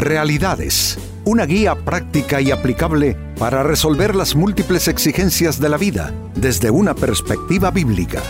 Realidades, 0.00 0.96
una 1.26 1.44
guía 1.44 1.74
práctica 1.74 2.40
y 2.40 2.50
aplicable 2.50 3.18
para 3.38 3.62
resolver 3.62 4.16
las 4.16 4.34
múltiples 4.34 4.88
exigencias 4.88 5.60
de 5.60 5.68
la 5.68 5.76
vida 5.76 6.14
desde 6.34 6.70
una 6.70 6.94
perspectiva 6.94 7.70
bíblica. 7.70 8.22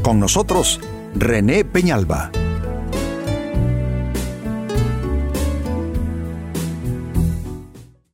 Con 0.00 0.20
nosotros, 0.20 0.80
René 1.16 1.64
Peñalba. 1.64 2.30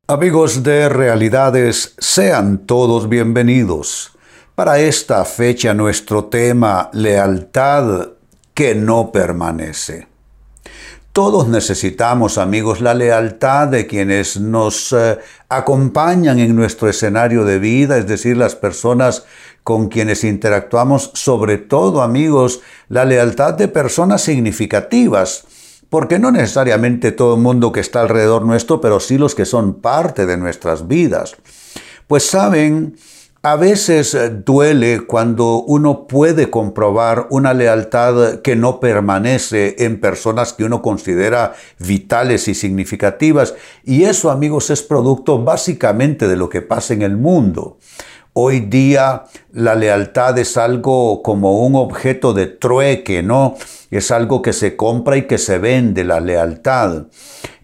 Amigos 0.07 0.63
de 0.63 0.89
Realidades, 0.89 1.95
sean 1.99 2.65
todos 2.65 3.11
bienvenidos. 3.11 4.13
Para 4.55 4.79
esta 4.79 5.27
fecha 5.27 5.75
nuestro 5.75 6.25
tema, 6.25 6.89
lealtad 6.95 8.13
que 8.55 8.75
no 8.75 9.13
permanece. 9.13 10.14
Todos 11.15 11.47
necesitamos, 11.47 12.39
amigos, 12.39 12.81
la 12.81 12.93
lealtad 12.93 13.69
de 13.69 13.87
quienes 13.87 14.41
nos 14.41 14.93
eh, 14.93 15.17
acompañan 15.49 16.41
en 16.41 16.57
nuestro 16.57 16.89
escenario 16.89 17.45
de 17.45 17.61
vida, 17.61 17.99
es 17.99 18.09
decir, 18.09 18.37
las 18.37 18.57
personas 18.57 19.25
con 19.63 19.87
quienes 19.87 20.25
interactuamos, 20.25 21.13
sobre 21.15 21.59
todo, 21.59 22.03
amigos, 22.03 22.63
la 22.89 23.05
lealtad 23.05 23.55
de 23.55 23.69
personas 23.69 24.23
significativas, 24.23 25.45
porque 25.89 26.19
no 26.19 26.33
necesariamente 26.33 27.13
todo 27.13 27.37
el 27.37 27.43
mundo 27.43 27.71
que 27.71 27.79
está 27.79 28.01
alrededor 28.01 28.45
nuestro, 28.45 28.81
pero 28.81 28.99
sí 28.99 29.17
los 29.17 29.37
que 29.37 29.45
son 29.45 29.75
parte 29.75 30.27
de 30.27 30.37
nuestras 30.37 30.89
vidas. 30.89 31.37
Pues 32.09 32.27
saben, 32.27 32.97
a 33.45 33.57
veces 33.57 34.15
eh, 34.15 34.31
duele 34.31 35.03
cuando 35.03 35.63
uno 35.65 36.07
puede 36.07 36.49
comprobar 36.49 37.27
una 37.29 37.53
lealtad 37.53 38.41
que 38.41 38.57
no 38.57 38.81
permanece 38.81 39.77
en 39.85 40.01
personas 40.01 40.55
que 40.55 40.65
uno 40.65 40.81
considera 40.81 41.55
vitales 41.79 42.49
y 42.49 42.55
significativas. 42.55 43.55
Y 43.85 44.05
eso, 44.05 44.31
amigos, 44.31 44.71
es 44.71 44.83
producto 44.83 45.45
básicamente 45.45 46.27
de 46.27 46.37
lo 46.37 46.49
que 46.49 46.63
pasa 46.63 46.95
en 46.95 47.03
el 47.03 47.19
mundo. 47.19 47.77
Hoy 48.37 48.59
día 48.61 49.27
la 49.53 49.77
lealtad 49.77 50.37
es 50.39 50.57
algo 50.57 51.23
como 51.23 51.65
un 51.65 51.77
objeto 51.77 52.35
de 52.35 52.49
trueque, 52.49 53.23
¿no? 53.23 53.55
Es 53.93 54.11
algo 54.11 54.43
que 54.43 54.53
se 54.53 54.75
compra 54.75 55.17
y 55.17 55.29
que 55.29 55.39
se 55.39 55.59
vende, 55.59 56.03
la 56.03 56.19
lealtad. 56.19 57.05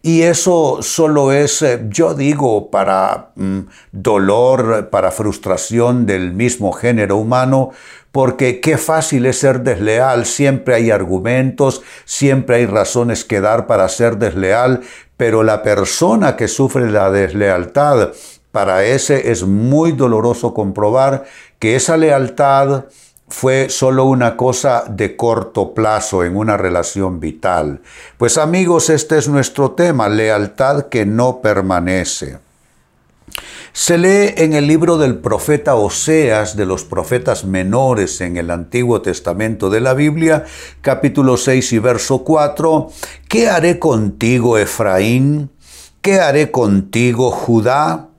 Y 0.01 0.23
eso 0.23 0.79
solo 0.81 1.33
es, 1.33 1.61
eh, 1.63 1.87
yo 1.89 2.15
digo, 2.15 2.71
para 2.71 3.33
mm, 3.35 3.59
dolor, 3.91 4.91
para 4.91 5.11
frustración 5.11 6.07
del 6.07 6.35
mismo 6.35 6.71
género 6.71 7.17
humano, 7.17 7.71
porque 8.13 8.61
qué 8.61 8.79
fácil 8.79 9.27
es 9.27 9.41
ser 9.41 9.63
desleal, 9.63 10.25
siempre 10.25 10.77
hay 10.77 10.93
argumentos, 10.93 11.83
siempre 12.05 12.57
hay 12.57 12.67
razones 12.67 13.25
que 13.25 13.41
dar 13.41 13.67
para 13.67 13.89
ser 13.89 14.19
desleal, 14.19 14.83
pero 15.17 15.43
la 15.43 15.65
persona 15.65 16.37
que 16.37 16.47
sufre 16.47 16.89
la 16.91 17.11
deslealtad, 17.11 18.11
para 18.53 18.85
ese 18.85 19.31
es 19.31 19.45
muy 19.45 19.93
doloroso 19.93 20.55
comprobar 20.55 21.25
que 21.59 21.77
esa 21.77 21.97
lealtad 21.97 22.85
fue 23.31 23.69
solo 23.71 24.05
una 24.07 24.37
cosa 24.37 24.85
de 24.89 25.17
corto 25.17 25.73
plazo 25.73 26.25
en 26.25 26.37
una 26.37 26.57
relación 26.57 27.21
vital. 27.21 27.81
Pues 28.19 28.37
amigos, 28.39 28.91
este 28.91 29.19
es 29.19 29.29
nuestro 29.29 29.71
tema, 29.73 30.09
lealtad 30.09 30.89
que 30.89 31.07
no 31.07 31.41
permanece. 31.41 32.39
Se 33.73 33.99
lee 33.99 34.35
en 34.37 34.53
el 34.53 34.67
libro 34.67 34.99
del 34.99 35.19
profeta 35.19 35.77
Oseas, 35.77 36.57
de 36.57 36.67
los 36.67 36.83
profetas 36.83 37.45
menores 37.45 38.21
en 38.21 38.37
el 38.37 38.51
Antiguo 38.51 39.01
Testamento 39.01 39.71
de 39.71 39.81
la 39.81 39.95
Biblia, 39.95 40.45
capítulo 40.83 41.37
6 41.37 41.73
y 41.75 41.79
verso 41.79 42.25
4, 42.25 42.91
¿qué 43.29 43.49
haré 43.49 43.79
contigo, 43.79 44.59
Efraín? 44.59 45.51
¿Qué 46.03 46.19
haré 46.19 46.51
contigo, 46.51 47.31
Judá? 47.31 48.10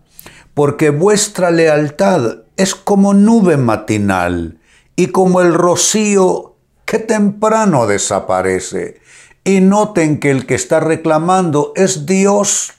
Porque 0.53 0.89
vuestra 0.89 1.51
lealtad 1.51 2.39
es 2.57 2.75
como 2.75 3.13
nube 3.13 3.57
matinal 3.57 4.59
y 4.95 5.07
como 5.07 5.41
el 5.41 5.53
rocío 5.53 6.55
que 6.85 6.99
temprano 6.99 7.87
desaparece. 7.87 8.99
Y 9.43 9.61
noten 9.61 10.19
que 10.19 10.29
el 10.29 10.45
que 10.45 10.55
está 10.55 10.79
reclamando 10.79 11.73
es 11.75 12.05
Dios. 12.05 12.73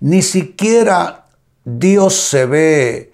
Ni 0.00 0.22
siquiera 0.22 1.26
Dios 1.64 2.14
se 2.14 2.46
ve 2.46 3.12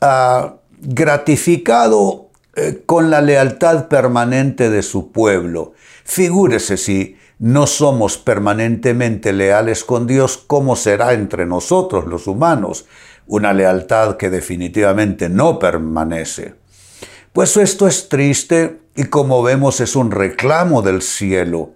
ah, 0.00 0.56
gratificado 0.80 2.30
eh, 2.54 2.82
con 2.84 3.10
la 3.10 3.22
lealtad 3.22 3.88
permanente 3.88 4.68
de 4.68 4.82
su 4.82 5.10
pueblo. 5.10 5.72
Figúrese 6.04 6.76
si 6.76 7.16
no 7.42 7.66
somos 7.66 8.18
permanentemente 8.18 9.32
leales 9.32 9.82
con 9.82 10.06
Dios, 10.06 10.38
¿cómo 10.46 10.76
será 10.76 11.12
entre 11.12 11.44
nosotros 11.44 12.06
los 12.06 12.28
humanos? 12.28 12.84
Una 13.26 13.52
lealtad 13.52 14.16
que 14.16 14.30
definitivamente 14.30 15.28
no 15.28 15.58
permanece. 15.58 16.54
Pues 17.32 17.56
esto 17.56 17.88
es 17.88 18.08
triste 18.08 18.82
y 18.94 19.06
como 19.06 19.42
vemos 19.42 19.80
es 19.80 19.96
un 19.96 20.12
reclamo 20.12 20.82
del 20.82 21.02
cielo. 21.02 21.72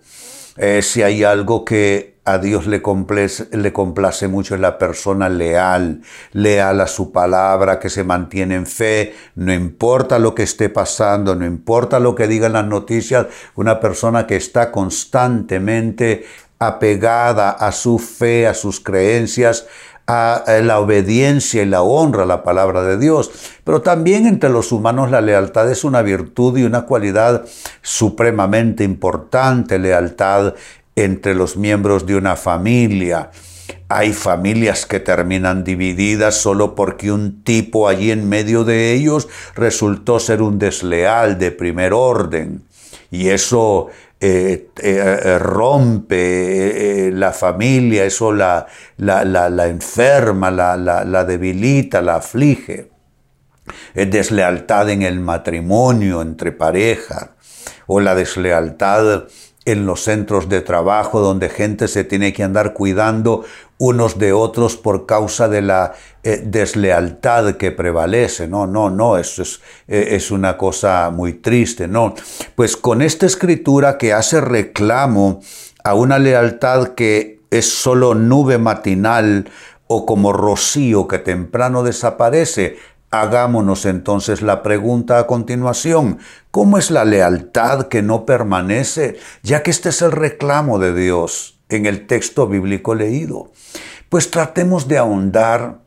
Eh, 0.57 0.83
si 0.83 1.03
hay 1.03 1.25
algo 1.25 1.65
que 1.65 2.16
a 2.27 2.39
Dios 2.39 2.67
le 2.67 2.83
complace, 2.83 4.29
mucho 4.29 4.57
la 4.57 4.79
persona 4.79 5.29
leal, 5.29 6.03
leal 6.33 6.81
a 6.81 6.89
su 6.89 7.13
palabra, 7.13 7.79
que 7.79 7.89
se 7.89 8.03
mantiene 8.03 8.57
en 8.57 8.67
fe, 8.67 9.15
no 9.37 9.55
importa 9.55 10.19
lo 10.19 10.35
que 10.35 10.43
esté 10.43 10.69
pasando, 10.69 11.37
no 11.37 11.47
importa 11.47 12.01
lo 12.01 12.17
que 12.17 12.27
digan 12.27 12.55
las 12.55 12.67
noticias, 12.67 13.29
una 13.55 13.79
persona 13.79 14.27
que 14.27 14.35
está 14.35 14.73
constantemente 14.73 16.27
apegada 16.59 17.51
a 17.51 17.71
su 17.71 17.99
fe, 18.01 18.49
a 18.49 18.55
sus 18.55 18.81
creencias, 18.81 19.67
a 20.09 20.45
la 20.63 20.79
obediencia 20.79 21.63
y 21.63 21.67
la 21.67 21.83
honra 21.83 22.23
a 22.23 22.27
la 22.27 22.45
palabra 22.45 22.83
de 22.83 22.97
Dios. 22.97 23.31
Pero 23.65 23.83
también 23.83 24.27
entre 24.27 24.51
los 24.51 24.71
humanos 24.71 25.11
la 25.11 25.21
lealtad 25.21 25.69
es 25.71 25.83
una 25.83 26.03
virtud 26.03 26.57
y 26.57 26.63
una 26.63 26.83
cualidad 26.83 27.45
supremamente 27.83 28.85
importante, 28.85 29.79
lealtad 29.81 30.55
entre 30.97 31.35
los 31.35 31.57
miembros 31.57 32.07
de 32.07 32.17
una 32.17 32.37
familia. 32.37 33.31
Hay 33.89 34.13
familias 34.13 34.87
que 34.87 34.99
terminan 34.99 35.63
divididas 35.63 36.35
solo 36.35 36.75
porque 36.75 37.13
un 37.13 37.45
tipo 37.45 37.89
allí 37.89 38.11
en 38.11 38.29
medio 38.29 38.65
de 38.65 38.95
ellos 38.95 39.29
resultó 39.55 40.19
ser 40.19 40.43
un 40.43 40.59
desleal 40.59 41.39
de 41.39 41.53
primer 41.53 41.93
orden. 41.93 42.65
Y 43.11 43.29
eso 43.29 43.89
eh, 44.19 44.71
eh, 44.83 45.21
eh, 45.25 45.39
rompe 45.39 47.11
la 47.13 47.33
familia, 47.33 48.05
eso 48.05 48.33
la, 48.33 48.67
la, 48.97 49.67
enferma, 49.67 50.51
la, 50.51 51.25
debilita, 51.25 52.01
la 52.01 52.17
aflige. 52.17 52.91
Es 53.95 54.11
deslealtad 54.11 54.89
en 54.91 55.03
el 55.03 55.21
matrimonio 55.21 56.23
entre 56.23 56.53
pareja 56.53 57.33
o 57.87 58.01
la 58.01 58.15
deslealtad 58.15 59.25
en 59.67 59.85
los 59.85 60.05
centros 60.05 60.49
de 60.49 60.63
trabajo 60.63 61.21
donde 61.21 61.49
gente 61.51 61.89
se 61.89 62.05
tiene 62.05 62.33
que 62.33 62.45
andar 62.45 62.73
cuidando 62.73 63.45
unos 63.79 64.19
de 64.19 64.33
otros 64.33 64.77
por 64.77 65.05
causa 65.05 65.49
de 65.49 65.61
la 65.61 65.93
eh, 66.23 66.41
deslealtad 66.43 67.57
que 67.57 67.73
prevalece. 67.73 68.49
No, 68.49 68.67
no, 68.67 68.89
no, 68.89 69.19
eso 69.19 69.43
es, 69.43 69.61
eh, 69.89 70.09
es 70.13 70.31
una 70.31 70.57
cosa 70.57 71.11
muy 71.13 71.35
triste, 71.35 71.89
no. 71.89 72.15
Pues 72.55 72.77
con 72.77 73.03
esta 73.03 73.27
escritura 73.27 73.99
que 73.99 74.13
hace 74.13 74.41
reclamo 74.41 75.41
a 75.85 75.95
una 75.95 76.19
lealtad 76.19 76.95
que 76.95 77.41
es 77.51 77.69
solo 77.71 78.15
nube 78.15 78.59
matinal 78.59 79.51
o 79.89 80.07
como 80.07 80.33
rocío 80.33 81.07
que 81.07 81.19
temprano 81.19 81.83
desaparece, 81.83 82.77
Hagámonos 83.11 83.87
entonces 83.87 84.43
la 84.43 84.63
pregunta 84.63 85.19
a 85.19 85.27
continuación, 85.27 86.19
¿cómo 86.51 86.77
es 86.77 86.91
la 86.91 87.05
lealtad 87.05 87.87
que 87.87 88.03
no 88.03 88.27
permanece? 88.27 89.19
Ya 89.43 89.63
que 89.63 89.71
este 89.71 89.91
es 89.91 90.03
el 90.03 90.11
reclamo 90.11 90.79
de 90.81 90.93
Dios 90.93 91.61
en 91.69 91.87
el 91.87 92.07
texto 92.07 92.49
bíblico 92.49 92.95
leído. 92.95 93.53
Pues 94.09 94.31
tratemos 94.31 94.89
de 94.89 94.99
ahondar, 94.99 95.79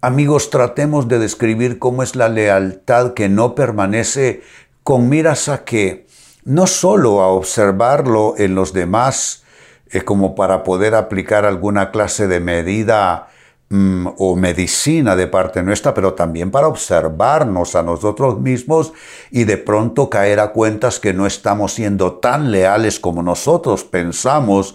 amigos, 0.00 0.50
tratemos 0.50 1.06
de 1.06 1.20
describir 1.20 1.78
cómo 1.78 2.02
es 2.02 2.16
la 2.16 2.28
lealtad 2.28 3.14
que 3.14 3.28
no 3.28 3.54
permanece 3.54 4.42
con 4.82 5.08
miras 5.08 5.48
a 5.48 5.64
que 5.64 6.06
no 6.44 6.66
solo 6.66 7.20
a 7.20 7.28
observarlo 7.28 8.34
en 8.36 8.54
los 8.54 8.72
demás, 8.72 9.44
eh, 9.90 10.02
como 10.02 10.34
para 10.34 10.64
poder 10.64 10.94
aplicar 10.94 11.44
alguna 11.44 11.90
clase 11.90 12.26
de 12.26 12.40
medida 12.40 13.28
Mm, 13.70 14.06
o 14.16 14.34
medicina 14.34 15.14
de 15.14 15.26
parte 15.26 15.62
nuestra, 15.62 15.92
pero 15.92 16.14
también 16.14 16.50
para 16.50 16.68
observarnos 16.68 17.74
a 17.74 17.82
nosotros 17.82 18.40
mismos 18.40 18.94
y 19.30 19.44
de 19.44 19.58
pronto 19.58 20.08
caer 20.08 20.40
a 20.40 20.52
cuentas 20.52 20.98
que 20.98 21.12
no 21.12 21.26
estamos 21.26 21.74
siendo 21.74 22.14
tan 22.14 22.50
leales 22.50 22.98
como 22.98 23.22
nosotros 23.22 23.84
pensamos 23.84 24.74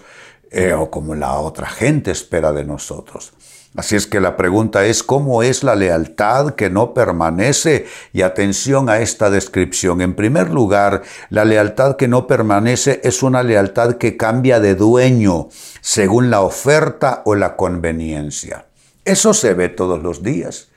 eh, 0.52 0.74
o 0.74 0.92
como 0.92 1.16
la 1.16 1.38
otra 1.40 1.66
gente 1.66 2.12
espera 2.12 2.52
de 2.52 2.64
nosotros. 2.64 3.32
Así 3.76 3.96
es 3.96 4.06
que 4.06 4.20
la 4.20 4.36
pregunta 4.36 4.86
es, 4.86 5.02
¿cómo 5.02 5.42
es 5.42 5.64
la 5.64 5.74
lealtad 5.74 6.50
que 6.50 6.70
no 6.70 6.94
permanece? 6.94 7.86
Y 8.12 8.22
atención 8.22 8.88
a 8.88 9.00
esta 9.00 9.28
descripción. 9.28 10.02
En 10.02 10.14
primer 10.14 10.50
lugar, 10.50 11.02
la 11.30 11.44
lealtad 11.44 11.96
que 11.96 12.06
no 12.06 12.28
permanece 12.28 13.00
es 13.02 13.24
una 13.24 13.42
lealtad 13.42 13.94
que 13.94 14.16
cambia 14.16 14.60
de 14.60 14.76
dueño 14.76 15.48
según 15.80 16.30
la 16.30 16.42
oferta 16.42 17.22
o 17.24 17.34
la 17.34 17.56
conveniencia. 17.56 18.66
Eso 19.04 19.34
se 19.34 19.54
ve 19.54 19.68
todos 19.68 20.02
los 20.02 20.22
días. 20.22 20.68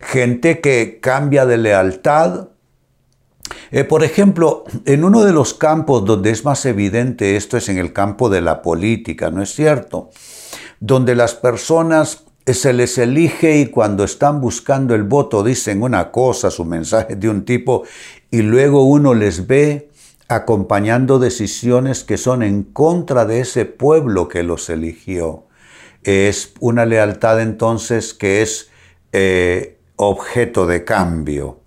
Gente 0.00 0.60
que 0.60 1.00
cambia 1.00 1.46
de 1.46 1.58
lealtad. 1.58 2.48
Eh, 3.70 3.84
por 3.84 4.04
ejemplo, 4.04 4.64
en 4.84 5.04
uno 5.04 5.24
de 5.24 5.32
los 5.32 5.54
campos 5.54 6.04
donde 6.04 6.30
es 6.30 6.44
más 6.44 6.64
evidente 6.64 7.36
esto 7.36 7.56
es 7.56 7.68
en 7.68 7.78
el 7.78 7.92
campo 7.92 8.28
de 8.28 8.40
la 8.40 8.62
política, 8.62 9.30
¿no 9.30 9.42
es 9.42 9.54
cierto? 9.54 10.10
Donde 10.80 11.14
las 11.14 11.34
personas 11.34 12.24
se 12.46 12.72
les 12.72 12.98
elige 12.98 13.58
y 13.58 13.66
cuando 13.66 14.04
están 14.04 14.40
buscando 14.40 14.94
el 14.94 15.04
voto 15.04 15.42
dicen 15.42 15.82
una 15.82 16.10
cosa, 16.10 16.50
su 16.50 16.64
mensaje 16.64 17.16
de 17.16 17.28
un 17.28 17.44
tipo, 17.44 17.84
y 18.30 18.42
luego 18.42 18.84
uno 18.84 19.14
les 19.14 19.46
ve 19.46 19.90
acompañando 20.28 21.18
decisiones 21.18 22.04
que 22.04 22.16
son 22.16 22.42
en 22.42 22.62
contra 22.64 23.24
de 23.24 23.40
ese 23.40 23.64
pueblo 23.64 24.28
que 24.28 24.42
los 24.42 24.70
eligió. 24.70 25.44
Es 26.04 26.54
una 26.60 26.84
lealtad 26.84 27.40
entonces 27.40 28.14
que 28.14 28.42
es 28.42 28.70
eh, 29.12 29.78
objeto 29.96 30.66
de 30.66 30.84
cambio, 30.84 31.60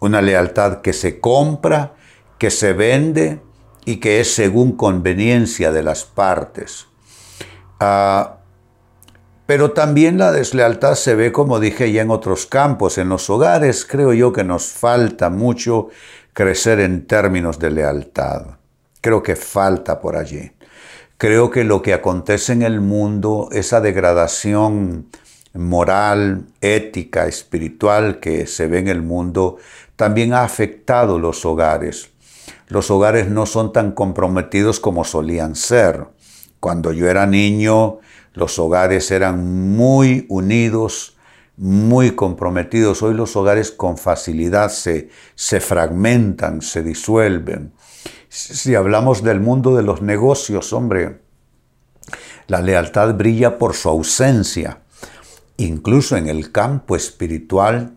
una 0.00 0.20
lealtad 0.20 0.80
que 0.80 0.92
se 0.92 1.20
compra, 1.20 1.94
que 2.38 2.50
se 2.50 2.72
vende 2.72 3.40
y 3.84 3.96
que 3.96 4.20
es 4.20 4.34
según 4.34 4.76
conveniencia 4.76 5.72
de 5.72 5.82
las 5.82 6.04
partes. 6.04 6.86
Ah, 7.78 8.36
pero 9.50 9.72
también 9.72 10.16
la 10.16 10.30
deslealtad 10.30 10.94
se 10.94 11.16
ve, 11.16 11.32
como 11.32 11.58
dije 11.58 11.90
ya 11.90 12.02
en 12.02 12.10
otros 12.10 12.46
campos, 12.46 12.98
en 12.98 13.08
los 13.08 13.28
hogares. 13.30 13.84
Creo 13.84 14.12
yo 14.12 14.32
que 14.32 14.44
nos 14.44 14.68
falta 14.68 15.28
mucho 15.28 15.88
crecer 16.32 16.78
en 16.78 17.06
términos 17.06 17.58
de 17.58 17.72
lealtad. 17.72 18.58
Creo 19.00 19.24
que 19.24 19.34
falta 19.34 20.00
por 20.00 20.16
allí. 20.16 20.52
Creo 21.20 21.50
que 21.50 21.64
lo 21.64 21.82
que 21.82 21.92
acontece 21.92 22.54
en 22.54 22.62
el 22.62 22.80
mundo, 22.80 23.50
esa 23.52 23.82
degradación 23.82 25.08
moral, 25.52 26.46
ética, 26.62 27.26
espiritual 27.26 28.20
que 28.20 28.46
se 28.46 28.68
ve 28.68 28.78
en 28.78 28.88
el 28.88 29.02
mundo, 29.02 29.58
también 29.96 30.32
ha 30.32 30.44
afectado 30.44 31.18
los 31.18 31.44
hogares. 31.44 32.08
Los 32.68 32.90
hogares 32.90 33.28
no 33.28 33.44
son 33.44 33.70
tan 33.70 33.92
comprometidos 33.92 34.80
como 34.80 35.04
solían 35.04 35.56
ser. 35.56 36.06
Cuando 36.58 36.90
yo 36.90 37.06
era 37.06 37.26
niño, 37.26 37.98
los 38.32 38.58
hogares 38.58 39.10
eran 39.10 39.76
muy 39.76 40.24
unidos, 40.30 41.18
muy 41.58 42.12
comprometidos. 42.12 43.02
Hoy 43.02 43.12
los 43.12 43.36
hogares 43.36 43.70
con 43.70 43.98
facilidad 43.98 44.70
se, 44.70 45.10
se 45.34 45.60
fragmentan, 45.60 46.62
se 46.62 46.82
disuelven. 46.82 47.74
Si 48.32 48.76
hablamos 48.76 49.24
del 49.24 49.40
mundo 49.40 49.74
de 49.74 49.82
los 49.82 50.02
negocios, 50.02 50.72
hombre, 50.72 51.18
la 52.46 52.62
lealtad 52.62 53.14
brilla 53.16 53.58
por 53.58 53.74
su 53.74 53.88
ausencia. 53.88 54.82
Incluso 55.56 56.16
en 56.16 56.28
el 56.28 56.52
campo 56.52 56.94
espiritual, 56.94 57.94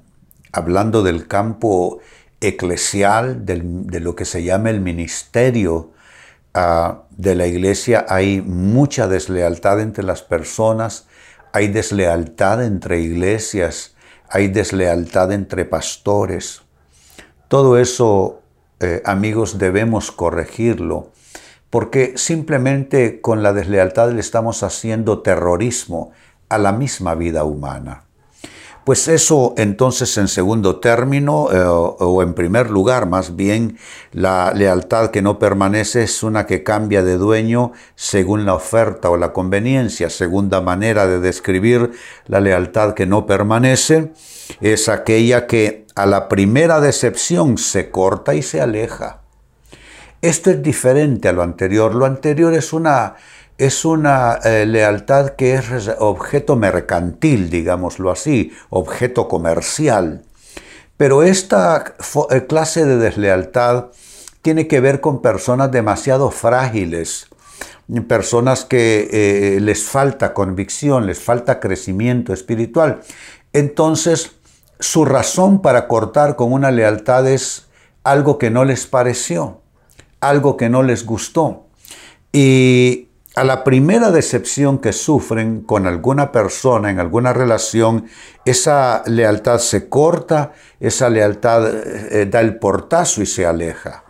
hablando 0.51 1.03
del 1.03 1.27
campo 1.27 2.00
eclesial, 2.41 3.45
de 3.45 4.00
lo 4.00 4.15
que 4.15 4.25
se 4.25 4.44
llama 4.44 4.71
el 4.71 4.81
ministerio 4.81 5.91
de 7.09 7.36
la 7.36 7.47
iglesia 7.47 8.06
hay 8.09 8.41
mucha 8.41 9.07
deslealtad 9.07 9.79
entre 9.79 10.03
las 10.03 10.24
personas, 10.24 11.07
hay 11.51 11.68
deslealtad 11.68 12.63
entre 12.63 13.01
iglesias, 13.01 13.95
hay 14.29 14.47
deslealtad 14.47 15.31
entre 15.31 15.65
pastores. 15.65 16.63
Todo 17.47 17.77
eso, 17.77 18.42
eh, 18.83 19.01
amigos, 19.06 19.57
debemos 19.57 20.12
corregirlo, 20.12 21.12
porque 21.69 22.13
simplemente 22.18 23.21
con 23.21 23.41
la 23.41 23.53
deslealtad 23.53 24.12
le 24.12 24.19
estamos 24.19 24.62
haciendo 24.62 25.21
terrorismo 25.21 26.12
a 26.50 26.57
la 26.57 26.71
misma 26.74 27.15
vida 27.15 27.45
humana. 27.45 28.03
Pues 28.83 29.07
eso 29.07 29.53
entonces 29.56 30.18
en 30.18 30.27
segundo 30.27 30.81
término, 30.81 31.47
eh, 31.53 31.63
o 31.63 32.21
en 32.21 32.33
primer 32.33 32.69
lugar 32.69 33.07
más 33.07 33.38
bien, 33.38 33.77
la 34.12 34.51
lealtad 34.53 35.09
que 35.09 35.21
no 35.21 35.39
permanece 35.39 36.03
es 36.03 36.21
una 36.21 36.45
que 36.45 36.63
cambia 36.63 37.01
de 37.01 37.18
dueño 37.18 37.71
según 37.95 38.45
la 38.45 38.56
oferta 38.56 39.09
o 39.09 39.15
la 39.15 39.31
conveniencia. 39.31 40.09
Segunda 40.09 40.59
manera 40.59 41.07
de 41.07 41.21
describir 41.21 41.91
la 42.27 42.41
lealtad 42.41 42.94
que 42.94 43.06
no 43.06 43.25
permanece 43.25 44.12
es 44.59 44.89
aquella 44.89 45.47
que 45.47 45.82
a 45.95 46.05
la 46.05 46.27
primera 46.29 46.79
decepción 46.79 47.57
se 47.57 47.91
corta 47.91 48.33
y 48.33 48.41
se 48.41 48.61
aleja. 48.61 49.21
Esto 50.21 50.51
es 50.51 50.61
diferente 50.63 51.27
a 51.27 51.33
lo 51.33 51.43
anterior. 51.43 51.93
Lo 51.93 52.05
anterior 52.05 52.53
es 52.53 52.73
una 52.73 53.15
es 53.57 53.85
una 53.85 54.39
eh, 54.43 54.65
lealtad 54.65 55.31
que 55.31 55.53
es 55.53 55.65
objeto 55.99 56.55
mercantil, 56.55 57.49
digámoslo 57.49 58.11
así, 58.11 58.51
objeto 58.69 59.27
comercial. 59.27 60.23
Pero 60.97 61.23
esta 61.23 61.95
eh, 62.31 62.45
clase 62.47 62.85
de 62.85 62.97
deslealtad 62.97 63.87
tiene 64.41 64.67
que 64.67 64.79
ver 64.79 65.01
con 65.01 65.21
personas 65.21 65.71
demasiado 65.71 66.31
frágiles, 66.31 67.27
personas 68.07 68.65
que 68.65 69.09
eh, 69.11 69.59
les 69.59 69.83
falta 69.83 70.33
convicción, 70.33 71.05
les 71.05 71.19
falta 71.19 71.59
crecimiento 71.59 72.33
espiritual. 72.33 73.01
Entonces, 73.53 74.31
su 74.83 75.06
razón 75.06 75.62
para 75.62 75.88
cortar 75.88 76.35
con 76.35 76.51
una 76.51 76.69
lealtad 76.69 77.25
es 77.25 77.68
algo 78.03 78.38
que 78.38 78.50
no 78.50 78.65
les 78.65 78.85
pareció, 78.85 79.62
algo 80.19 80.57
que 80.57 80.68
no 80.68 80.83
les 80.83 81.06
gustó. 81.06 81.68
Y 82.33 83.07
a 83.33 83.45
la 83.45 83.63
primera 83.63 84.12
decepción 84.12 84.80
que 84.80 84.91
sufren 84.91 85.62
con 85.62 85.88
alguna 85.88 86.33
persona 86.33 86.91
en 86.91 87.00
alguna 87.00 87.31
relación, 87.31 88.07
esa 88.44 89.03
lealtad 89.06 89.59
se 89.59 89.88
corta, 89.88 90.51
esa 90.81 91.09
lealtad 91.09 91.65
eh, 91.65 92.25
da 92.29 92.41
el 92.41 92.57
portazo 92.57 93.21
y 93.21 93.25
se 93.25 93.45
aleja. 93.45 94.03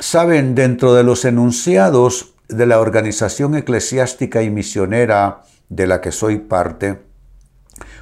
Saben, 0.00 0.56
dentro 0.56 0.94
de 0.94 1.04
los 1.04 1.24
enunciados 1.24 2.34
de 2.48 2.66
la 2.66 2.80
organización 2.80 3.54
eclesiástica 3.54 4.42
y 4.42 4.50
misionera 4.50 5.42
de 5.68 5.86
la 5.86 6.00
que 6.00 6.10
soy 6.10 6.38
parte, 6.38 7.09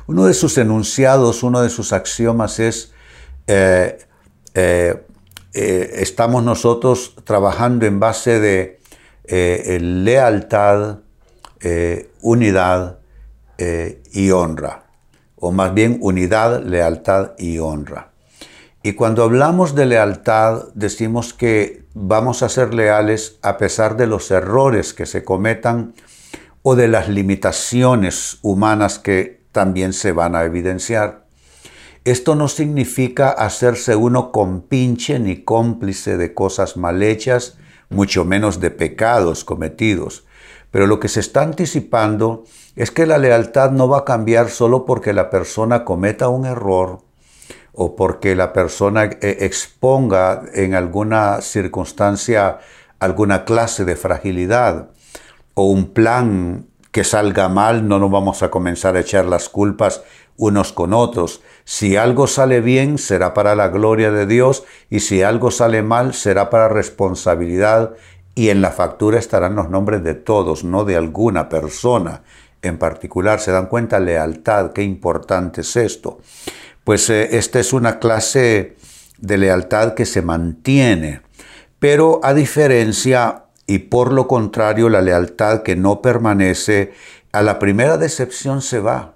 uno 0.06 0.25
de 0.25 0.34
sus 0.34 0.58
enunciados, 0.58 1.42
uno 1.42 1.60
de 1.62 1.70
sus 1.70 1.92
axiomas 1.92 2.58
es, 2.58 2.92
eh, 3.46 3.98
eh, 4.54 5.04
estamos 5.94 6.42
nosotros 6.42 7.14
trabajando 7.25 7.86
en 7.86 8.00
base 8.00 8.40
de 8.40 8.78
eh, 9.30 9.78
lealtad, 9.78 11.00
eh, 11.61 12.11
unidad 12.23 13.00
eh, 13.58 14.02
y 14.11 14.30
honra, 14.30 14.85
o 15.37 15.52
más 15.52 15.75
bien 15.75 15.99
unidad, 16.00 16.62
lealtad 16.64 17.32
y 17.37 17.58
honra. 17.58 18.12
Y 18.82 18.94
cuando 18.94 19.25
hablamos 19.25 19.75
de 19.75 19.85
lealtad, 19.85 20.68
decimos 20.75 21.35
que 21.35 21.85
vamos 21.92 22.42
a 22.42 22.49
ser 22.49 22.73
leales 22.73 23.38
a 23.42 23.58
pesar 23.58 23.99
de 23.99 24.06
los 24.06 24.30
errores 24.30 24.94
que 24.94 25.04
se 25.04 25.25
cometan 25.25 25.92
o 26.62 26.75
de 26.75 26.88
las 26.88 27.11
limitaciones 27.11 28.38
humanas 28.40 28.99
que 28.99 29.38
también 29.52 29.93
se 29.93 30.12
van 30.12 30.37
a 30.37 30.45
evidenciar. 30.45 31.26
Esto 32.05 32.35
no 32.35 32.49
significa 32.49 33.31
hacerse 33.31 33.97
uno 33.97 34.33
compinche 34.33 35.19
ni 35.19 35.43
cómplice 35.45 36.17
de 36.17 36.33
cosas 36.33 36.76
mal 36.76 37.02
hechas, 37.02 37.59
mucho 37.90 38.25
menos 38.25 38.61
de 38.61 38.71
pecados 38.71 39.45
cometidos. 39.45 40.25
Pero 40.71 40.87
lo 40.87 41.00
que 41.00 41.09
se 41.09 41.21
está 41.21 41.43
anticipando 41.43 42.45
es 42.76 42.90
que 42.90 43.07
la 43.07 43.19
lealtad 43.19 43.73
no 43.73 43.88
va 43.88 43.99
a 43.99 44.05
cambiar 44.05 44.50
solo 44.50 44.85
porque 44.85 45.12
la 45.12 45.31
persona 45.31 45.85
cometa 45.85 46.28
un 46.28 46.47
error 46.47 47.00
o 47.73 47.97
porque 47.97 48.35
la 48.35 48.52
persona 48.52 49.05
eh, 49.05 49.38
exponga 49.40 50.43
en 50.55 50.75
alguna 50.75 51.40
circunstancia 51.40 52.59
alguna 53.00 53.45
clase 53.45 53.85
de 53.85 53.97
fragilidad 53.97 54.90
o 55.55 55.64
un 55.64 55.93
plan 55.93 56.67
que 56.90 57.04
salga 57.04 57.49
mal, 57.49 57.87
no 57.87 57.99
nos 57.99 58.11
vamos 58.11 58.42
a 58.42 58.50
comenzar 58.50 58.97
a 58.97 59.00
echar 59.00 59.26
las 59.26 59.49
culpas 59.49 60.02
unos 60.37 60.73
con 60.73 60.95
otros. 60.95 61.42
Si 61.64 61.97
algo 61.97 62.26
sale 62.26 62.61
bien, 62.61 62.97
será 62.97 63.35
para 63.35 63.54
la 63.54 63.68
gloria 63.68 64.11
de 64.11 64.26
Dios 64.26 64.64
y 64.88 65.00
si 65.00 65.23
algo 65.23 65.50
sale 65.50 65.83
mal, 65.83 66.14
será 66.14 66.49
para 66.49 66.68
responsabilidad 66.68 67.95
y 68.35 68.50
en 68.50 68.62
la 68.62 68.71
factura 68.71 69.18
estarán 69.18 69.57
los 69.57 69.68
nombres 69.68 70.02
de 70.04 70.14
todos, 70.14 70.62
no 70.64 70.85
de 70.85 70.97
alguna 70.97 71.49
persona 71.49 72.23
en 72.62 72.78
particular. 72.78 73.40
¿Se 73.40 73.50
dan 73.50 73.66
cuenta? 73.66 73.99
Lealtad, 73.99 74.73
qué 74.73 74.83
importante 74.83 75.62
es 75.62 75.76
esto. 75.76 76.21
Pues 76.85 77.11
eh, 77.11 77.37
esta 77.37 77.59
es 77.59 77.73
una 77.73 77.99
clase 77.99 78.76
de 79.18 79.38
lealtad 79.38 79.95
que 79.95 80.07
se 80.07 80.23
mantiene, 80.23 81.21
pero 81.80 82.21
a 82.23 82.33
diferencia 82.33 83.45
y 83.68 83.78
por 83.78 84.12
lo 84.12 84.26
contrario, 84.26 84.88
la 84.88 85.02
lealtad 85.02 85.62
que 85.62 85.76
no 85.76 86.02
permanece, 86.02 86.92
a 87.30 87.42
la 87.42 87.60
primera 87.60 87.98
decepción 87.98 88.62
se 88.62 88.80
va 88.80 89.14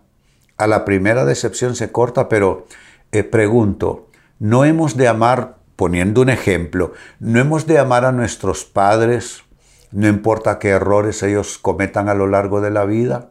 a 0.62 0.66
la 0.68 0.84
primera 0.84 1.24
decepción 1.24 1.74
se 1.74 1.90
corta, 1.90 2.28
pero 2.28 2.66
eh, 3.10 3.24
pregunto, 3.24 4.08
¿no 4.38 4.64
hemos 4.64 4.96
de 4.96 5.08
amar, 5.08 5.56
poniendo 5.74 6.22
un 6.22 6.30
ejemplo, 6.30 6.92
no 7.18 7.40
hemos 7.40 7.66
de 7.66 7.80
amar 7.80 8.04
a 8.04 8.12
nuestros 8.12 8.64
padres, 8.64 9.42
no 9.90 10.06
importa 10.06 10.60
qué 10.60 10.68
errores 10.68 11.22
ellos 11.24 11.58
cometan 11.58 12.08
a 12.08 12.14
lo 12.14 12.28
largo 12.28 12.60
de 12.60 12.70
la 12.70 12.84
vida? 12.84 13.30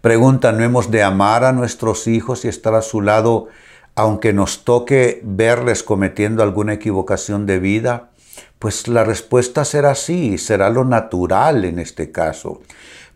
Pregunta, 0.00 0.52
¿no 0.52 0.64
hemos 0.64 0.90
de 0.90 1.02
amar 1.02 1.44
a 1.44 1.52
nuestros 1.52 2.06
hijos 2.06 2.44
y 2.44 2.48
estar 2.48 2.74
a 2.74 2.82
su 2.82 3.02
lado 3.02 3.48
aunque 3.94 4.32
nos 4.32 4.64
toque 4.64 5.20
verles 5.22 5.82
cometiendo 5.82 6.42
alguna 6.42 6.72
equivocación 6.72 7.44
de 7.44 7.58
vida? 7.58 8.10
Pues 8.58 8.88
la 8.88 9.04
respuesta 9.04 9.64
será 9.64 9.94
sí, 9.94 10.38
será 10.38 10.70
lo 10.70 10.84
natural 10.84 11.64
en 11.64 11.78
este 11.78 12.10
caso. 12.10 12.62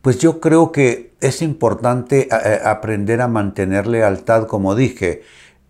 Pues 0.02 0.18
yo 0.18 0.40
creo 0.40 0.72
que 0.72 1.12
es 1.20 1.42
importante 1.42 2.22
eh, 2.22 2.28
eh, 2.30 2.60
aprender 2.64 3.20
a 3.20 3.28
mantener 3.28 3.86
lealtad, 3.86 4.46
como 4.46 4.74
dije. 4.74 5.22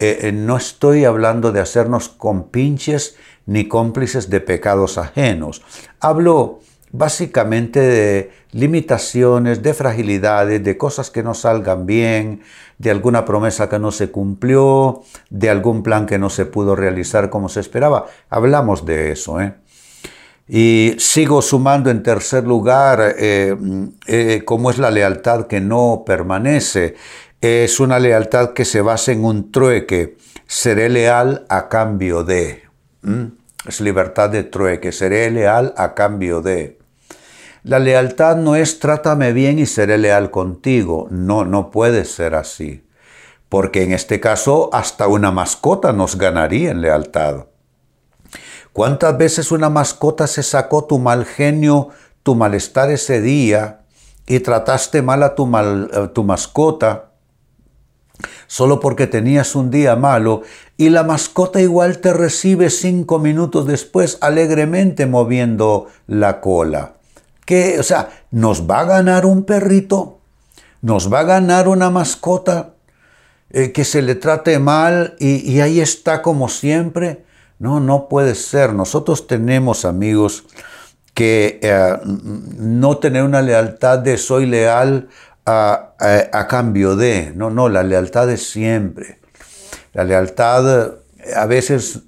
Eh, 0.03 0.33
no 0.33 0.57
estoy 0.57 1.05
hablando 1.05 1.53
de 1.53 1.61
hacernos 1.61 2.09
compinches 2.09 3.17
ni 3.45 3.69
cómplices 3.69 4.31
de 4.31 4.41
pecados 4.41 4.97
ajenos. 4.97 5.63
Hablo 6.01 6.61
básicamente 6.93 7.81
de 7.81 8.31
limitaciones, 8.53 9.63
de 9.63 9.75
fragilidades, 9.75 10.63
de 10.63 10.77
cosas 10.77 11.11
que 11.11 11.23
no 11.23 11.35
salgan 11.35 11.87
bien, 11.87 12.43
de 12.79 12.91
alguna 12.91 13.25
promesa 13.25 13.69
que 13.69 13.79
no 13.79 13.93
se 13.93 14.11
cumplió, 14.11 15.03
de 15.29 15.51
algún 15.51 15.83
plan 15.83 16.07
que 16.07 16.19
no 16.19 16.31
se 16.31 16.47
pudo 16.47 16.75
realizar 16.75 17.31
como 17.31 17.49
se 17.49 17.61
esperaba. 17.61 18.07
Hablamos 18.29 18.85
de 18.87 19.13
eso. 19.13 19.41
¿eh? 19.41 19.55
Y 20.49 20.97
sigo 20.99 21.43
sumando 21.43 21.91
en 21.91 22.03
tercer 22.03 22.45
lugar 22.45 23.15
eh, 23.19 23.55
eh, 24.07 24.43
cómo 24.45 24.71
es 24.71 24.79
la 24.79 24.91
lealtad 24.91 25.47
que 25.47 25.61
no 25.61 26.03
permanece. 26.05 26.97
Es 27.41 27.79
una 27.79 27.99
lealtad 27.99 28.53
que 28.53 28.65
se 28.65 28.81
basa 28.81 29.13
en 29.13 29.25
un 29.25 29.53
trueque. 29.53 30.17
Seré 30.47 30.89
leal 30.89 31.47
a 31.49 31.69
cambio 31.69 32.25
de. 32.25 32.65
Es 33.67 33.81
libertad 33.81 34.29
de 34.31 34.43
trueque. 34.43 34.91
Seré 34.91 35.31
leal 35.31 35.73
a 35.77 35.95
cambio 35.95 36.43
de. 36.43 36.80
La 37.63 37.79
lealtad 37.79 38.37
no 38.37 38.57
es 38.57 38.79
trátame 38.79 39.35
bien 39.35 39.59
y 39.59 39.67
seré 39.67 39.99
leal 39.99 40.31
contigo. 40.31 41.09
No, 41.11 41.45
no 41.45 41.71
puede 41.71 42.07
ser 42.07 42.35
así. 42.35 42.87
Porque 43.51 43.83
en 43.83 43.93
este 43.93 44.19
caso 44.19 44.71
hasta 44.73 45.09
una 45.09 45.31
mascota 45.31 45.93
nos 45.93 46.17
ganaría 46.17 46.71
en 46.71 46.81
lealtad. 46.81 47.47
¿Cuántas 48.73 49.19
veces 49.19 49.53
una 49.53 49.69
mascota 49.69 50.27
se 50.27 50.43
sacó 50.43 50.85
tu 50.85 50.99
mal 50.99 51.27
genio, 51.27 51.89
tu 52.23 52.35
malestar 52.35 52.91
ese 52.91 53.21
día 53.21 53.81
y 54.27 54.41
trataste 54.41 55.03
mal 55.03 55.23
a 55.23 55.35
tu, 55.35 55.47
mal, 55.47 55.91
a 55.93 56.09
tu 56.09 56.25
mascota? 56.25 57.07
solo 58.47 58.81
porque 58.81 59.07
tenías 59.07 59.55
un 59.55 59.71
día 59.71 59.97
malo 59.97 60.43
y 60.77 60.91
la 60.91 61.05
mascota 61.05 61.61
igual 61.61 62.01
te 62.01 62.13
recibe 62.13 62.69
cinco 62.69 63.19
minutos 63.19 63.67
después 63.67 64.19
alegremente 64.21 65.07
moviendo 65.07 65.87
la 66.07 66.43
cola 66.43 67.00
o 67.79 67.83
sea, 67.83 68.11
nos 68.31 68.69
va 68.69 68.81
a 68.81 68.85
ganar 68.85 69.27
un 69.27 69.45
perrito, 69.45 70.21
nos 70.83 71.13
va 71.13 71.21
a 71.21 71.25
ganar 71.25 71.69
una 71.69 71.91
mascota 71.91 72.75
eh, 73.51 73.73
que 73.73 73.85
se 73.85 74.03
le 74.03 74.15
trate 74.15 74.59
mal 74.59 75.17
y, 75.19 75.61
ahí 75.61 75.81
está 75.81 76.23
como 76.23 76.49
siempre. 76.49 77.25
No, 77.59 77.81
no 77.81 78.09
puede 78.09 78.35
ser. 78.35 78.73
Nosotros 78.73 79.27
tenemos 79.27 79.85
amigos 79.85 80.45
que 81.15 81.59
eh, 81.63 81.99
no 82.05 82.99
tener 82.99 83.25
una 83.25 83.43
lealtad 83.43 83.99
de 83.99 84.17
soy 84.17 84.47
leal 84.47 85.09
a, 85.45 85.95
a, 86.33 86.47
cambio 86.47 86.97
de. 86.97 87.33
No, 87.35 87.51
no, 87.51 87.69
la 87.69 87.83
lealtad 87.83 88.31
es 88.31 88.49
siempre. 88.49 89.19
La 89.93 90.05
lealtad 90.05 90.95
a 91.37 91.47
veces 91.47 92.03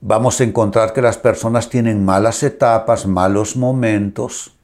vamos 0.00 0.40
a 0.40 0.44
encontrar 0.44 0.92
que 0.92 1.02
las 1.02 1.18
personas 1.18 1.68
tienen 1.68 2.04
malas 2.04 2.42
etapas, 2.42 3.06
malos 3.06 3.56
momentos, 3.56 4.56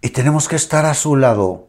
y 0.00 0.10
tenemos 0.10 0.48
que 0.48 0.56
estar 0.56 0.86
a 0.86 0.94
su 0.94 1.16
lado, 1.16 1.68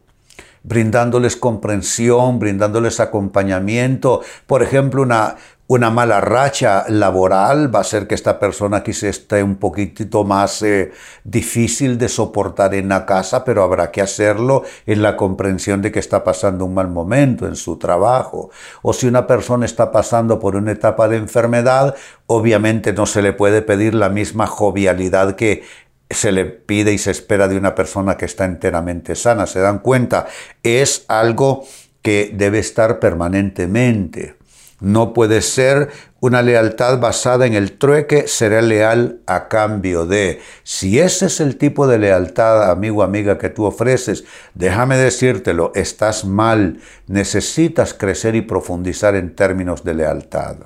brindándoles 0.62 1.36
comprensión, 1.36 2.38
brindándoles 2.38 3.00
acompañamiento. 3.00 4.22
Por 4.46 4.62
ejemplo, 4.62 5.02
una, 5.02 5.36
una 5.66 5.90
mala 5.90 6.20
racha 6.20 6.86
laboral 6.88 7.72
va 7.72 7.80
a 7.80 7.82
hacer 7.82 8.06
que 8.06 8.14
esta 8.14 8.38
persona 8.38 8.82
quizás 8.82 9.04
esté 9.04 9.42
un 9.42 9.56
poquitito 9.56 10.24
más 10.24 10.62
eh, 10.62 10.92
difícil 11.24 11.98
de 11.98 12.08
soportar 12.08 12.74
en 12.74 12.88
la 12.88 13.04
casa, 13.04 13.44
pero 13.44 13.62
habrá 13.62 13.90
que 13.90 14.00
hacerlo 14.00 14.62
en 14.86 15.02
la 15.02 15.16
comprensión 15.16 15.82
de 15.82 15.92
que 15.92 15.98
está 15.98 16.24
pasando 16.24 16.64
un 16.64 16.72
mal 16.72 16.88
momento 16.88 17.46
en 17.46 17.54
su 17.54 17.76
trabajo. 17.76 18.50
O 18.80 18.94
si 18.94 19.06
una 19.06 19.26
persona 19.26 19.66
está 19.66 19.92
pasando 19.92 20.38
por 20.40 20.56
una 20.56 20.72
etapa 20.72 21.06
de 21.06 21.18
enfermedad, 21.18 21.94
obviamente 22.26 22.94
no 22.94 23.04
se 23.04 23.20
le 23.20 23.34
puede 23.34 23.60
pedir 23.60 23.94
la 23.94 24.08
misma 24.08 24.46
jovialidad 24.46 25.36
que 25.36 25.64
se 26.10 26.32
le 26.32 26.44
pide 26.44 26.92
y 26.92 26.98
se 26.98 27.10
espera 27.10 27.48
de 27.48 27.56
una 27.56 27.74
persona 27.74 28.16
que 28.16 28.24
está 28.24 28.44
enteramente 28.44 29.14
sana. 29.14 29.46
¿Se 29.46 29.60
dan 29.60 29.80
cuenta? 29.80 30.26
Es 30.62 31.04
algo 31.08 31.66
que 32.02 32.30
debe 32.34 32.58
estar 32.58 33.00
permanentemente. 33.00 34.36
No 34.80 35.12
puede 35.12 35.42
ser 35.42 35.90
una 36.20 36.40
lealtad 36.40 37.00
basada 37.00 37.46
en 37.46 37.54
el 37.54 37.78
trueque, 37.78 38.28
seré 38.28 38.62
leal 38.62 39.20
a 39.26 39.48
cambio 39.48 40.06
de. 40.06 40.40
Si 40.62 41.00
ese 41.00 41.26
es 41.26 41.40
el 41.40 41.56
tipo 41.56 41.88
de 41.88 41.98
lealtad, 41.98 42.70
amigo, 42.70 43.02
amiga, 43.02 43.38
que 43.38 43.48
tú 43.48 43.64
ofreces, 43.64 44.24
déjame 44.54 44.96
decírtelo, 44.96 45.72
estás 45.74 46.24
mal. 46.24 46.80
Necesitas 47.08 47.92
crecer 47.92 48.36
y 48.36 48.42
profundizar 48.42 49.16
en 49.16 49.34
términos 49.34 49.82
de 49.82 49.94
lealtad. 49.94 50.56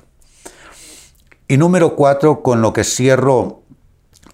Y 1.47 1.57
número 1.57 1.95
cuatro, 1.95 2.43
con 2.43 2.61
lo 2.61 2.71
que 2.71 2.83
cierro 2.83 3.62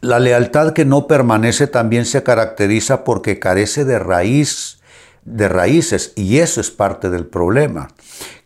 la 0.02 0.20
lealtad 0.20 0.74
que 0.74 0.86
no 0.86 1.08
permanece 1.08 1.68
también 1.68 2.06
se 2.06 2.24
caracteriza 2.24 3.04
porque 3.04 3.40
carece 3.40 3.86
de 3.86 4.00
raíz, 4.00 4.80
de 5.26 5.50
raíces, 5.50 6.14
y 6.16 6.40
eso 6.40 6.62
es 6.62 6.72
parte 6.72 7.10
del 7.10 7.26
problema. 7.26 7.90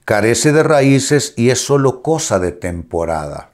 Carece 0.06 0.52
de 0.52 0.64
raíces 0.64 1.34
y 1.38 1.50
es 1.50 1.64
solo 1.64 2.02
cosa 2.02 2.40
de 2.40 2.52
temporada. 2.52 3.52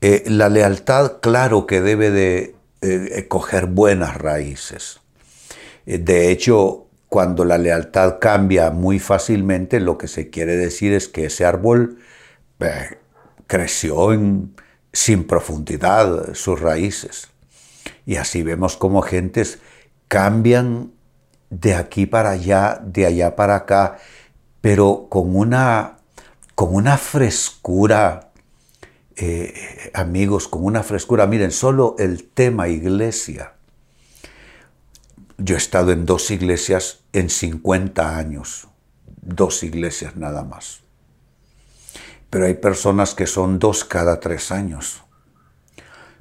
Eh, 0.00 0.24
la 0.26 0.48
lealtad, 0.48 1.18
claro 1.20 1.66
que 1.66 1.80
debe 1.80 2.10
de 2.10 2.54
eh, 2.82 3.26
coger 3.28 3.66
buenas 3.66 4.16
raíces. 4.16 5.00
Eh, 5.86 5.98
de 5.98 6.30
hecho, 6.30 6.86
cuando 7.08 7.44
la 7.44 7.58
lealtad 7.58 8.18
cambia 8.20 8.70
muy 8.70 9.00
fácilmente, 9.00 9.80
lo 9.80 9.98
que 9.98 10.06
se 10.06 10.30
quiere 10.30 10.56
decir 10.56 10.92
es 10.92 11.08
que 11.08 11.26
ese 11.26 11.44
árbol 11.44 11.98
creció 13.46 14.12
en, 14.12 14.54
sin 14.98 15.28
profundidad 15.28 16.34
sus 16.34 16.60
raíces. 16.60 17.28
Y 18.04 18.16
así 18.16 18.42
vemos 18.42 18.76
cómo 18.76 19.00
gentes 19.00 19.60
cambian 20.08 20.90
de 21.50 21.76
aquí 21.76 22.04
para 22.04 22.30
allá, 22.30 22.80
de 22.84 23.06
allá 23.06 23.36
para 23.36 23.54
acá, 23.54 23.98
pero 24.60 25.06
con 25.08 25.36
una, 25.36 25.98
con 26.56 26.74
una 26.74 26.98
frescura, 26.98 28.32
eh, 29.14 29.92
amigos, 29.94 30.48
con 30.48 30.64
una 30.64 30.82
frescura. 30.82 31.28
Miren, 31.28 31.52
solo 31.52 31.94
el 32.00 32.24
tema 32.24 32.66
iglesia. 32.66 33.52
Yo 35.36 35.54
he 35.54 35.58
estado 35.58 35.92
en 35.92 36.06
dos 36.06 36.32
iglesias 36.32 37.04
en 37.12 37.30
50 37.30 38.16
años, 38.16 38.66
dos 39.22 39.62
iglesias 39.62 40.16
nada 40.16 40.42
más 40.42 40.87
pero 42.30 42.46
hay 42.46 42.54
personas 42.54 43.14
que 43.14 43.26
son 43.26 43.58
dos 43.58 43.84
cada 43.84 44.20
tres 44.20 44.52
años, 44.52 45.02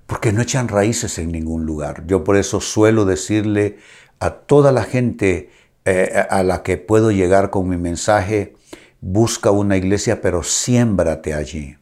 porque 0.05 0.31
no 0.31 0.41
echan 0.41 0.67
raíces 0.67 1.17
en 1.19 1.31
ningún 1.31 1.65
lugar. 1.65 2.05
Yo 2.07 2.23
por 2.23 2.37
eso 2.37 2.61
suelo 2.61 3.05
decirle 3.05 3.77
a 4.19 4.31
toda 4.31 4.71
la 4.71 4.83
gente 4.83 5.49
eh, 5.85 6.25
a 6.29 6.43
la 6.43 6.63
que 6.63 6.77
puedo 6.77 7.11
llegar 7.11 7.49
con 7.49 7.67
mi 7.67 7.77
mensaje, 7.77 8.55
busca 9.01 9.51
una 9.51 9.77
iglesia, 9.77 10.21
pero 10.21 10.43
siémbrate 10.43 11.33
allí. 11.33 11.77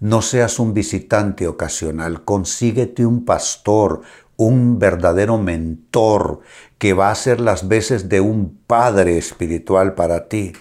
No 0.00 0.22
seas 0.22 0.60
un 0.60 0.74
visitante 0.74 1.48
ocasional, 1.48 2.24
consíguete 2.24 3.04
un 3.04 3.24
pastor, 3.24 4.02
un 4.36 4.78
verdadero 4.78 5.38
mentor 5.38 6.40
que 6.78 6.92
va 6.92 7.10
a 7.10 7.14
ser 7.16 7.40
las 7.40 7.66
veces 7.66 8.08
de 8.08 8.20
un 8.20 8.56
padre 8.68 9.18
espiritual 9.18 9.94
para 9.94 10.28
ti 10.28 10.52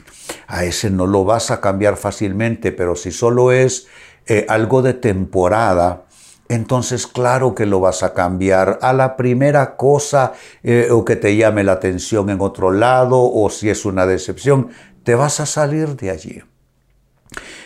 a 0.47 0.65
ese 0.65 0.89
no 0.89 1.07
lo 1.07 1.25
vas 1.25 1.51
a 1.51 1.61
cambiar 1.61 1.97
fácilmente, 1.97 2.71
pero 2.71 2.95
si 2.95 3.11
solo 3.11 3.51
es 3.51 3.87
eh, 4.25 4.45
algo 4.49 4.81
de 4.81 4.93
temporada, 4.93 6.05
entonces 6.49 7.07
claro 7.07 7.55
que 7.55 7.65
lo 7.65 7.79
vas 7.79 8.03
a 8.03 8.13
cambiar 8.13 8.79
a 8.81 8.93
la 8.93 9.17
primera 9.17 9.75
cosa 9.75 10.33
eh, 10.63 10.89
o 10.91 11.03
que 11.03 11.15
te 11.15 11.35
llame 11.35 11.63
la 11.63 11.73
atención 11.73 12.29
en 12.29 12.41
otro 12.41 12.71
lado 12.71 13.21
o 13.21 13.49
si 13.49 13.69
es 13.69 13.85
una 13.85 14.05
decepción, 14.05 14.69
te 15.03 15.15
vas 15.15 15.39
a 15.39 15.45
salir 15.45 15.95
de 15.95 16.09
allí. 16.09 16.43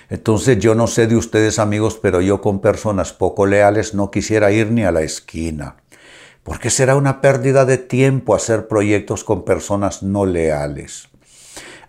Entonces 0.10 0.60
yo 0.60 0.76
no 0.76 0.88
sé 0.88 1.08
de 1.08 1.16
ustedes 1.16 1.58
amigos, 1.58 1.98
pero 2.02 2.22
yo 2.22 2.42
con 2.42 2.60
personas 2.60 3.14
poco 3.14 3.46
leales 3.46 3.94
no 3.94 4.12
quisiera 4.12 4.52
ir 4.52 4.72
ni 4.72 4.84
a 4.84 4.92
la 4.92 5.04
esquina, 5.04 5.78
porque 6.44 6.70
será 6.70 6.96
una 6.96 7.22
pérdida 7.22 7.66
de 7.66 7.78
tiempo 7.78 8.36
hacer 8.36 8.68
proyectos 8.68 9.24
con 9.24 9.46
personas 9.46 10.04
no 10.04 10.26
leales. 10.26 11.11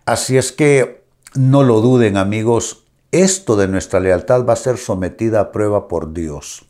Así 0.04 0.36
es 0.36 0.52
que 0.52 1.04
no 1.34 1.62
lo 1.62 1.80
duden 1.80 2.16
amigos, 2.16 2.84
esto 3.12 3.56
de 3.56 3.68
nuestra 3.68 4.00
lealtad 4.00 4.44
va 4.44 4.54
a 4.54 4.56
ser 4.56 4.78
sometida 4.78 5.40
a 5.40 5.52
prueba 5.52 5.86
por 5.86 6.12
Dios. 6.12 6.66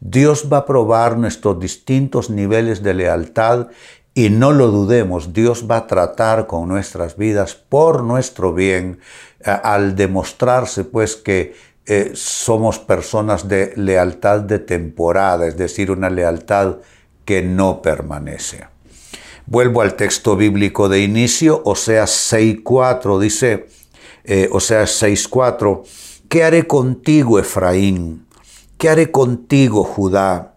Dios 0.00 0.48
va 0.52 0.58
a 0.58 0.66
probar 0.66 1.16
nuestros 1.16 1.58
distintos 1.58 2.30
niveles 2.30 2.82
de 2.82 2.94
lealtad 2.94 3.68
y 4.12 4.28
no 4.28 4.52
lo 4.52 4.68
dudemos, 4.68 5.32
Dios 5.32 5.66
va 5.68 5.78
a 5.78 5.86
tratar 5.86 6.46
con 6.46 6.68
nuestras 6.68 7.16
vidas 7.16 7.54
por 7.54 8.04
nuestro 8.04 8.52
bien 8.52 9.00
al 9.44 9.96
demostrarse 9.96 10.84
pues 10.84 11.16
que 11.16 11.54
eh, 11.86 12.12
somos 12.14 12.78
personas 12.78 13.48
de 13.48 13.72
lealtad 13.76 14.40
de 14.40 14.58
temporada, 14.58 15.46
es 15.46 15.56
decir, 15.56 15.90
una 15.90 16.10
lealtad 16.10 16.76
que 17.24 17.42
no 17.42 17.82
permanece. 17.82 18.73
Vuelvo 19.46 19.82
al 19.82 19.94
texto 19.94 20.36
bíblico 20.36 20.88
de 20.88 21.00
inicio, 21.00 21.60
Oseas 21.64 22.32
6.4, 22.32 23.18
dice, 23.18 23.66
eh, 24.24 24.48
Oseas 24.50 25.02
6.4, 25.02 25.82
¿qué 26.28 26.44
haré 26.44 26.66
contigo, 26.66 27.38
Efraín? 27.38 28.26
¿Qué 28.78 28.88
haré 28.88 29.10
contigo, 29.10 29.84
Judá? 29.84 30.54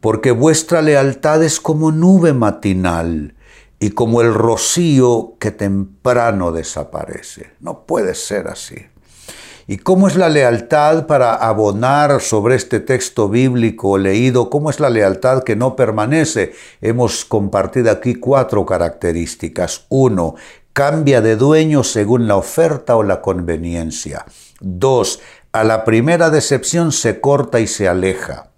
Porque 0.00 0.30
vuestra 0.30 0.80
lealtad 0.80 1.44
es 1.44 1.60
como 1.60 1.92
nube 1.92 2.32
matinal 2.32 3.34
y 3.78 3.90
como 3.90 4.22
el 4.22 4.32
rocío 4.32 5.34
que 5.38 5.50
temprano 5.50 6.52
desaparece. 6.52 7.52
No 7.60 7.84
puede 7.84 8.14
ser 8.14 8.48
así. 8.48 8.76
¿Y 9.66 9.78
cómo 9.78 10.08
es 10.08 10.16
la 10.16 10.28
lealtad 10.28 11.06
para 11.06 11.34
abonar 11.34 12.20
sobre 12.20 12.56
este 12.56 12.80
texto 12.80 13.28
bíblico 13.28 13.96
leído? 13.96 14.50
¿Cómo 14.50 14.70
es 14.70 14.80
la 14.80 14.90
lealtad 14.90 15.44
que 15.44 15.54
no 15.54 15.76
permanece? 15.76 16.52
Hemos 16.80 17.24
compartido 17.24 17.90
aquí 17.90 18.16
cuatro 18.16 18.66
características. 18.66 19.86
Uno, 19.88 20.34
cambia 20.72 21.20
de 21.20 21.36
dueño 21.36 21.84
según 21.84 22.26
la 22.26 22.36
oferta 22.36 22.96
o 22.96 23.04
la 23.04 23.20
conveniencia. 23.20 24.24
Dos, 24.60 25.20
a 25.52 25.62
la 25.62 25.84
primera 25.84 26.30
decepción 26.30 26.90
se 26.90 27.20
corta 27.20 27.60
y 27.60 27.68
se 27.68 27.86
aleja. 27.86 28.50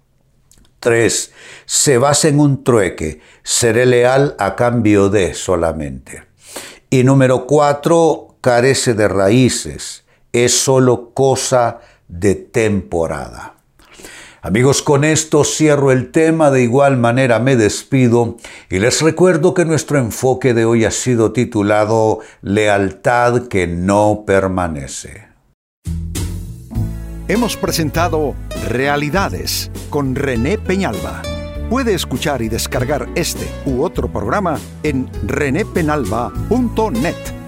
Tres, 0.79 1.31
se 1.65 1.97
basa 1.99 2.29
en 2.29 2.39
un 2.39 2.63
trueque, 2.63 3.21
seré 3.43 3.85
leal 3.85 4.35
a 4.39 4.55
cambio 4.55 5.09
de 5.09 5.33
solamente. 5.35 6.23
Y 6.89 7.03
número 7.03 7.45
cuatro, 7.45 8.37
carece 8.41 8.93
de 8.93 9.07
raíces 9.07 10.04
es 10.43 10.59
solo 10.59 11.11
cosa 11.13 11.79
de 12.07 12.35
temporada. 12.35 13.55
Amigos, 14.41 14.83
con 14.83 15.03
esto 15.03 15.43
cierro 15.43 15.91
el 15.91 16.11
tema, 16.11 16.51
de 16.51 16.61
igual 16.61 16.97
manera 16.97 17.39
me 17.39 17.55
despido 17.55 18.37
y 18.69 18.77
les 18.77 19.01
recuerdo 19.01 19.55
que 19.55 19.65
nuestro 19.65 19.97
enfoque 19.97 20.53
de 20.53 20.65
hoy 20.65 20.85
ha 20.85 20.91
sido 20.91 21.31
titulado 21.31 22.19
Lealtad 22.43 23.47
que 23.47 23.65
no 23.65 24.23
permanece. 24.27 25.25
Hemos 27.27 27.57
presentado 27.57 28.35
Realidades 28.69 29.71
con 29.89 30.13
René 30.13 30.59
Peñalba. 30.59 31.23
Puede 31.71 31.95
escuchar 31.95 32.43
y 32.43 32.49
descargar 32.49 33.09
este 33.15 33.47
u 33.65 33.81
otro 33.81 34.13
programa 34.13 34.59
en 34.83 35.09
renépenalba.net. 35.23 37.44